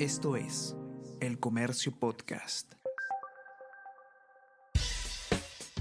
[0.00, 0.74] Esto es
[1.20, 2.72] El Comercio Podcast.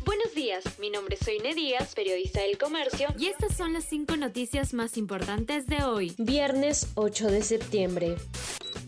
[0.06, 4.16] Buenos días, mi nombre es Soine Díaz, periodista del Comercio, y estas son las cinco
[4.16, 8.16] noticias más importantes de hoy, viernes 8 de septiembre.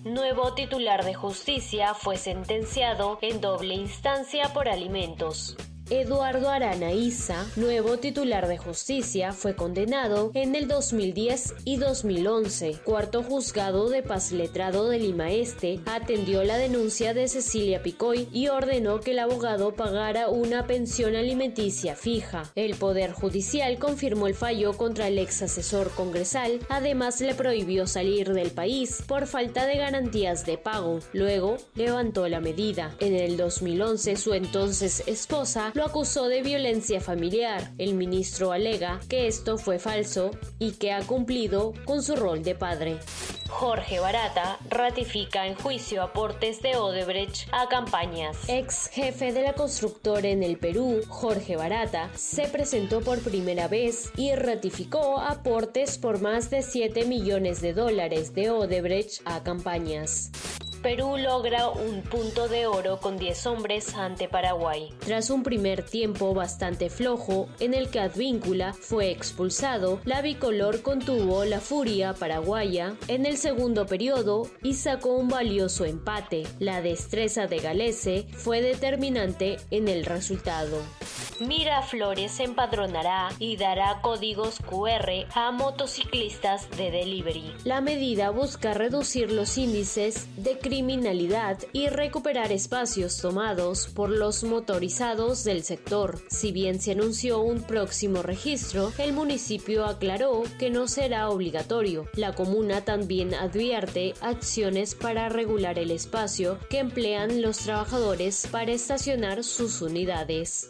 [0.03, 5.57] Nuevo titular de justicia fue sentenciado en doble instancia por alimentos.
[5.91, 12.79] Eduardo Arana Isa, nuevo titular de justicia, fue condenado en el 2010 y 2011.
[12.83, 18.47] Cuarto juzgado de paz letrado de Lima Este atendió la denuncia de Cecilia Picoy y
[18.47, 22.51] ordenó que el abogado pagara una pensión alimenticia fija.
[22.55, 28.33] El Poder Judicial confirmó el fallo contra el ex asesor congresal, además le prohibió salir
[28.33, 30.97] del país por falta de garantías de pago.
[31.13, 32.95] Luego levantó la medida.
[32.99, 37.71] En el 2011 su entonces esposa lo acusó de violencia familiar.
[37.77, 42.55] El ministro alega que esto fue falso y que ha cumplido con su rol de
[42.55, 42.97] padre.
[43.49, 48.37] Jorge Barata ratifica en juicio aportes de Odebrecht a campañas.
[48.47, 54.11] Ex jefe de la constructora en el Perú, Jorge Barata, se presentó por primera vez
[54.17, 60.31] y ratificó aportes por más de 7 millones de dólares de Odebrecht a campañas.
[60.85, 64.93] Perú logra un punto de oro con 10 hombres ante Paraguay.
[64.99, 71.43] Tras un primer tiempo bastante flojo en el que Advíncula fue expulsado, la bicolor contuvo
[71.43, 76.43] la furia paraguaya en el segundo periodo y sacó un valioso empate.
[76.59, 80.77] La destreza de Galese fue determinante en el resultado.
[81.39, 87.53] Miraflores empadronará y dará códigos QR a motociclistas de delivery.
[87.63, 95.43] La medida busca reducir los índices de criminalidad y recuperar espacios tomados por los motorizados
[95.43, 96.19] del sector.
[96.29, 102.07] Si bien se anunció un próximo registro, el municipio aclaró que no será obligatorio.
[102.13, 109.43] La comuna también advierte acciones para regular el espacio que emplean los trabajadores para estacionar
[109.43, 110.69] sus unidades.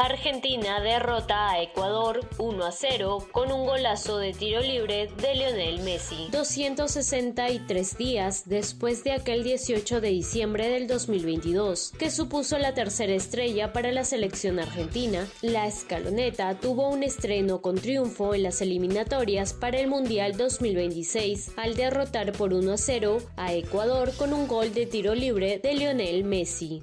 [0.00, 5.80] Argentina derrota a Ecuador 1 a 0 con un golazo de tiro libre de Lionel
[5.80, 6.28] Messi.
[6.32, 13.74] 263 días después de aquel 18 de diciembre del 2022, que supuso la tercera estrella
[13.74, 19.80] para la selección argentina, la escaloneta tuvo un estreno con triunfo en las eliminatorias para
[19.80, 24.86] el Mundial 2026 al derrotar por 1 a 0 a Ecuador con un gol de
[24.86, 26.82] tiro libre de Lionel Messi.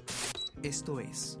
[0.62, 1.40] Esto es